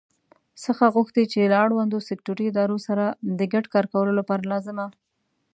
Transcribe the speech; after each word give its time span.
څخه 0.63 0.85
غوښتي 0.95 1.23
چې 1.31 1.49
له 1.51 1.57
اړوندو 1.65 1.97
سکټوري 2.07 2.45
ادارو 2.49 2.77
سره 2.87 3.05
د 3.39 3.41
ګډ 3.53 3.65
کار 3.73 3.85
کولو 3.93 4.11
لپاره 4.19 4.49
لازمه 4.51 4.85